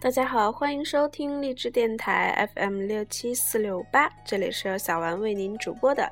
[0.00, 6.08] 大家好，欢迎收听励志电台 FM 六七四六八，这里是由小丸为您主播的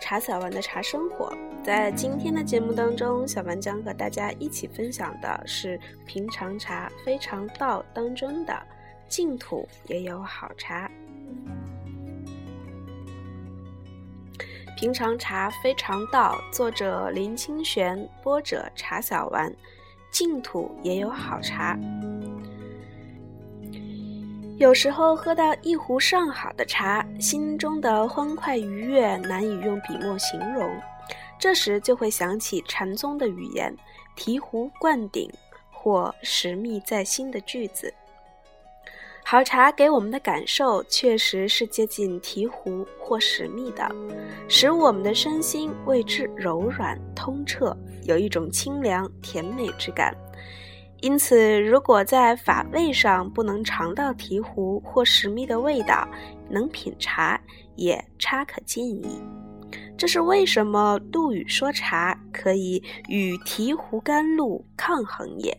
[0.00, 1.30] 茶小丸的茶生活。
[1.62, 8.58] 在今天的节目当中，小丸将和大家一起分享的是平常茶非常道当中的
[9.06, 10.90] 净土也有好茶。
[14.78, 19.54] 平常茶非常道，作者林清玄，播者茶小丸。
[20.10, 21.78] 净土也有好茶。
[24.60, 30.70] 有时候喝到一壶上好的茶，心中的欢快愉悦难以用笔墨形容。
[31.38, 33.74] 这时就会想起禅宗的语言
[34.14, 35.32] “醍醐灌顶”
[35.72, 37.90] 或“实密在心”的句子。
[39.24, 43.90] 好茶给我们的感受确实是接近醍醐或实密的，
[44.46, 50.14] 使我们的身心为之柔软通彻，有一种清凉甜美之感。
[51.00, 56.06] 因此，如果在法味上不能尝到醍醐或石蜜的味道，
[56.48, 57.40] 能品茶
[57.76, 59.20] 也差可建议。
[59.96, 65.56] 这是为什么陆羽说茶可以与醍醐甘露抗衡也。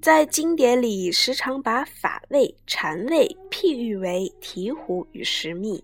[0.00, 5.82] 在经典里，时常把法味、禅味譬喻为醍醐与石蜜。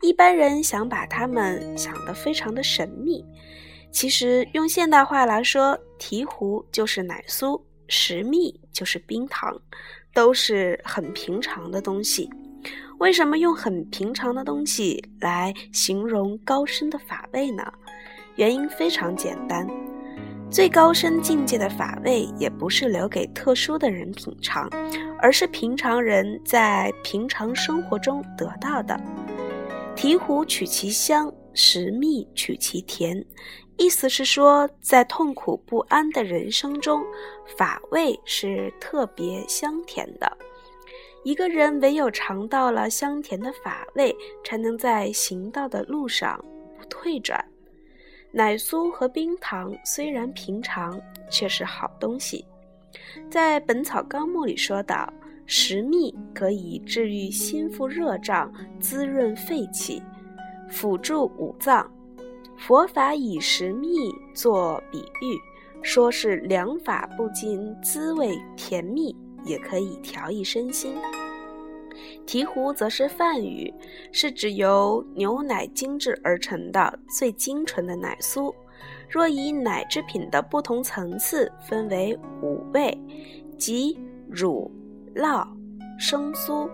[0.00, 3.24] 一般人想把它们想得非常的神秘，
[3.90, 7.60] 其实用现代话来说，醍醐就是奶酥。
[7.96, 9.56] 石蜜就是冰糖，
[10.12, 12.28] 都是很平常的东西。
[12.98, 17.62] 为什么用很平常的东西来形容高深的法味呢？
[18.34, 19.64] 原因非常简单，
[20.50, 24.68] 最高深境界的法味也不是留给特殊的人品尝，
[25.20, 29.00] 而是平常人在平常生活中得到的。
[29.94, 33.24] 醍醐取其香，食蜜取其甜。
[33.76, 37.02] 意思是说，在痛苦不安的人生中，
[37.56, 40.36] 法味是特别香甜的。
[41.24, 44.14] 一个人唯有尝到了香甜的法味，
[44.44, 46.38] 才能在行道的路上
[46.78, 47.42] 不退转。
[48.30, 52.44] 奶酥和冰糖虽然平常，却是好东西。
[53.30, 55.12] 在《本草纲目》里说道
[55.46, 60.02] ：“食蜜可以治愈心腹热胀，滋润肺气，
[60.74, 61.88] 辅助五脏。”
[62.58, 65.38] 佛法以食蜜做比喻，
[65.82, 69.14] 说是良法不仅滋味甜蜜，
[69.44, 70.94] 也可以调益身心。
[72.26, 73.72] 醍醐则是梵语，
[74.12, 78.54] 是指由牛奶精制而成的最精纯的奶酥。
[79.08, 82.96] 若以奶制品的不同层次分为五味，
[83.58, 83.98] 即
[84.28, 84.70] 乳、
[85.14, 85.46] 酪、
[85.98, 86.68] 生酥、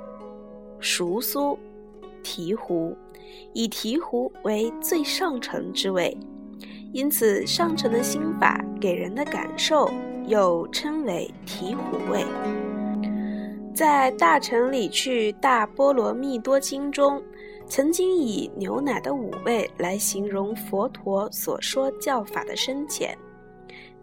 [0.79, 1.57] 熟酥、
[2.23, 2.95] 醍醐。
[3.53, 6.17] 以醍醐为最上乘之位，
[6.93, 9.91] 因此上乘的心法给人的感受
[10.27, 12.25] 又称为醍醐味。
[13.75, 17.23] 在《大乘里去大波罗蜜多经》中，
[17.67, 23.17] 曾经以牛奶的五味来形容佛陀所说教法的深浅：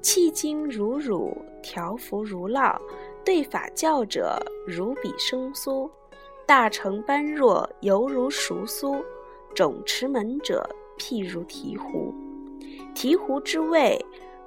[0.01, 2.79] 气精如乳，调服如酪，
[3.25, 5.87] 对法教者如比生酥，
[6.45, 9.03] 大乘般若犹如熟酥。
[9.57, 10.69] 种持门者，
[10.99, 12.13] 譬如醍醐。
[12.93, 13.99] 醍醐之味，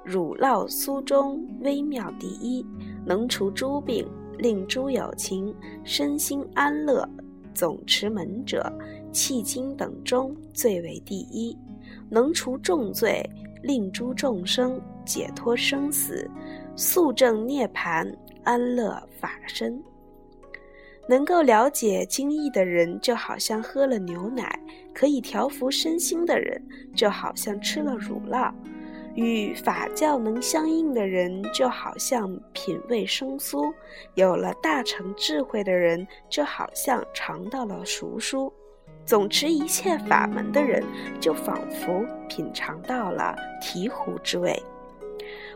[0.05, 2.65] 乳酪酥中微妙第一，
[3.05, 4.07] 能除诸病，
[4.37, 7.05] 令诸有情，身心安乐。
[7.53, 8.71] 总持门者，
[9.11, 11.57] 迄今等中最为第一，
[12.09, 13.21] 能除重罪，
[13.63, 16.25] 令诸众生解脱生死，
[16.77, 18.09] 速证涅槃，
[18.45, 19.77] 安乐法身。
[21.11, 24.45] 能够了解经义的人，就好像喝了牛奶；
[24.93, 28.49] 可以调服身心的人，就好像吃了乳酪；
[29.13, 33.73] 与法教能相应的人，就好像品味生酥；
[34.15, 38.49] 有了大成智慧的人，就好像尝到了熟酥；
[39.05, 40.81] 总持一切法门的人，
[41.19, 44.57] 就仿佛品尝到了醍醐之味。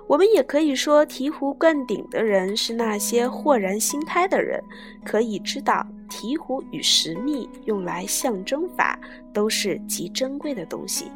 [0.07, 4.63] 我们也可以说，醍醐灌顶的人是那些豁然心开的人，
[5.03, 8.99] 可以知道醍醐与石蜜用来象征法
[9.33, 11.11] 都是极珍贵的东西。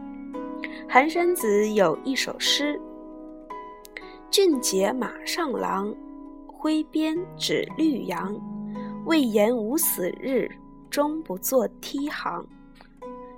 [0.88, 2.82] 寒山子有一首诗
[4.32, 5.94] ：“俊杰马上郎，
[6.48, 8.36] 挥鞭指绿杨。
[9.06, 10.50] 未言无死日，
[10.90, 12.44] 终不作梯行。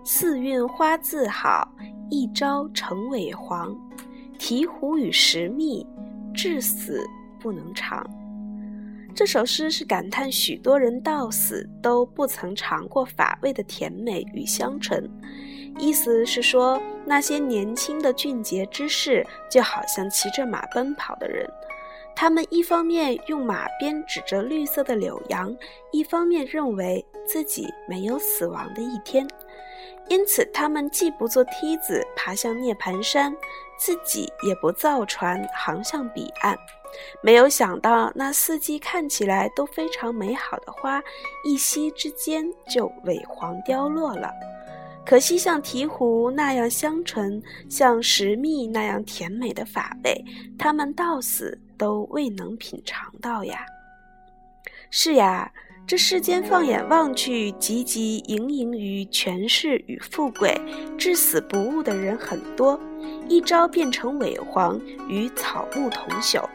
[0.03, 1.69] 四韵花自好，
[2.09, 3.77] 一朝成尾黄。”
[4.41, 5.85] 醍醐与石蜜，
[6.33, 7.07] 至死
[7.39, 8.03] 不能尝。
[9.13, 15.07] 这首诗是感叹许多人到死都不曾尝过法味的甜美与香醇，
[15.77, 21.47] 意思是说，那些年轻的俊杰之士，就好像骑着马奔跑的人，
[22.15, 25.55] 他们一方面用马鞭指着绿色的柳杨，
[25.91, 29.27] 一方面认为自己没有死亡的一天，
[30.09, 33.35] 因此他们既不坐梯子爬向涅盘山，
[33.83, 36.56] 自己也不造船航向彼岸。
[37.24, 41.01] 没有想到，那四季看起来都非常美好的花，
[41.44, 44.31] 一夕之间就萎黄凋落了。
[45.04, 50.24] 可惜，像醍醐那样香醇，像石蜜那样甜美的法味，
[50.60, 53.66] 他们到死都未能品尝到呀。
[54.92, 55.51] 是呀，
[55.91, 60.57] 这世间放眼望去，汲汲营营于权势与富贵，
[60.97, 62.79] 至死不悟的人很多，
[63.27, 64.79] 一朝变成萎黄，
[65.09, 66.45] 与草木同朽。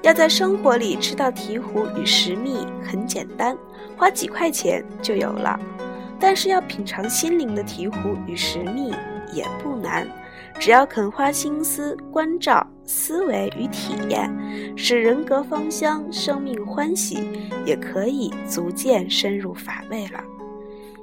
[0.00, 3.54] 要在生活里吃到醍醐与食蜜，很简单，
[3.98, 5.60] 花几块钱就有了。
[6.18, 8.94] 但是要品尝心灵的醍醐与食蜜
[9.34, 10.08] 也不难，
[10.58, 14.30] 只要肯花心思关照思维与体验，
[14.76, 17.18] 使人格芳香，生命欢喜，
[17.64, 20.22] 也可以逐渐深入法味了。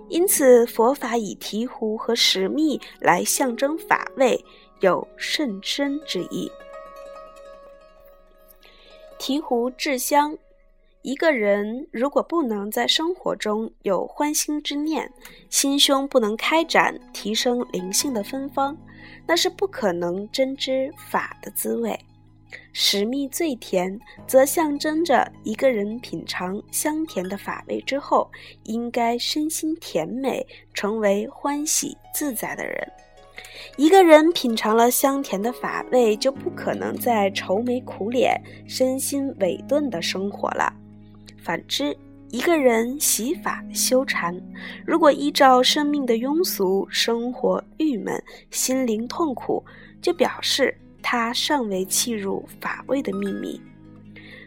[0.09, 4.43] 因此，佛法以醍醐和石蜜来象征法味，
[4.79, 6.51] 有甚深之意。
[9.19, 10.37] 醍醐制香。
[11.03, 15.09] 一个人如果不能在生活中有欢心之念，
[15.49, 18.75] 心胸不能开展提升灵性的芬芳，
[19.25, 21.97] 那是不可能真知法的滋味。
[22.71, 28.29] 食蜜最甜，则象征着一个人品尝香甜的法味之后，
[28.63, 32.91] 应该身心甜美，成为欢喜自在的人。
[33.75, 40.73] 一个人品尝了香甜的法味，就不可能再愁眉苦脸、身心萎顿的生活了。
[41.43, 41.95] 反之，
[42.29, 44.37] 一个人习法修禅，
[44.85, 48.21] 如果依照生命的庸俗，生活郁闷，
[48.51, 49.63] 心灵痛苦，
[50.01, 53.61] 就表示他尚未契入法味的秘密。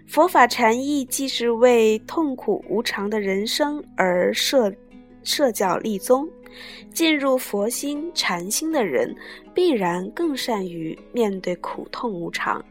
[0.07, 4.71] 佛法禅意既是为痛苦无常的人生而设
[5.23, 6.29] 设教立宗，
[6.93, 9.17] 进入佛心禅心的人，
[9.55, 12.63] 必然更善于面对苦痛无常。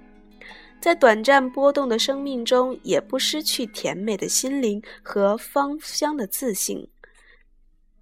[0.82, 6.90] 在短暂波动的生命中，也不失去甜美的心灵和芳香的自信。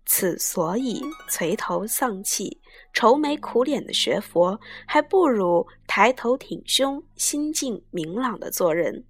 [0.06, 2.62] 此所以垂头丧气、
[2.94, 9.04] 愁眉苦脸的学佛，还不如抬头挺胸、心境明朗的做人。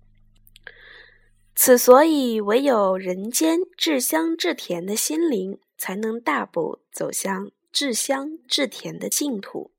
[1.53, 9.71] 此所以唯有人间至香至甜的心灵，才能大步走向至香至甜的净土。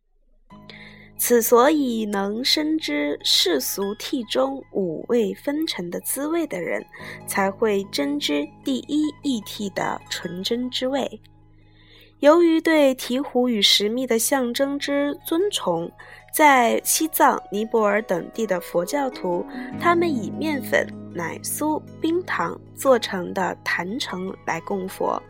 [1.18, 6.82] 此所以能深知世俗谛中五味纷呈的滋味的人，
[7.26, 11.20] 才会真知第一义谛的纯真之味。
[12.20, 15.90] 由于对醍醐与石蜜的象征之尊崇，
[16.34, 19.46] 在西藏、尼泊尔等地的佛教徒，
[19.80, 20.84] 他们以面粉、
[21.14, 25.22] 奶酥、冰糖做成的坛城来供佛。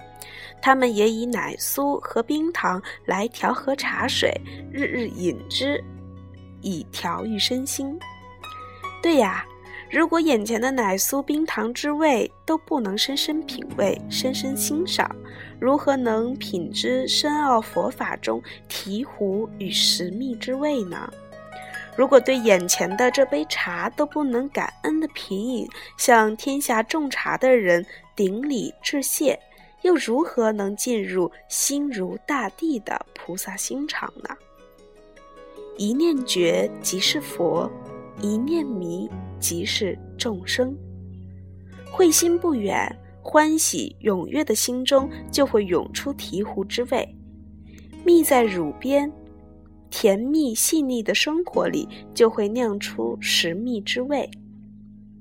[0.62, 4.32] 他们也以奶酥和冰糖来调和茶水，
[4.72, 5.82] 日日饮之，
[6.62, 7.98] 以调育身心。
[9.02, 9.44] 对呀，
[9.90, 15.08] 如果眼前的奶酥、冰糖之味都不能深深品味、深深欣赏，
[15.60, 21.12] 如何能品知深奥佛法中醍醐与石蜜之味呢？
[21.96, 27.84] 如果对眼前的这杯茶都不能感恩的品饮，向天下种茶的人
[28.14, 29.38] 顶礼致谢。
[29.82, 34.36] 又如何能进入心如大地的菩萨心肠呢？
[35.76, 37.70] 一念觉即是佛，
[38.20, 40.76] 一念迷即是众生。
[41.88, 42.92] 慧心不远，
[43.30, 47.06] 欢喜踊跃的心中就会涌出醍醐之味。
[48.02, 49.12] 蜜在乳边，
[49.90, 54.26] 甜蜜细腻的生活里就会酿出食蜜之味。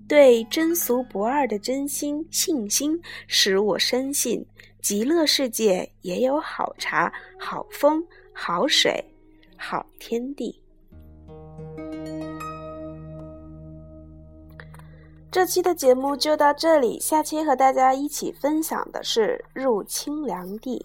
[0.07, 2.97] 对真俗不二的真心信心，
[3.27, 4.45] 使我深信
[4.81, 9.03] 极乐世界也有好茶、好风、好水、
[9.57, 10.57] 好天地。
[15.37, 20.83] 这期的节目就到这里，下期和大家一起分享的是入清凉地。